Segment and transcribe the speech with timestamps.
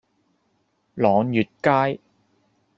[0.95, 1.99] 朗月街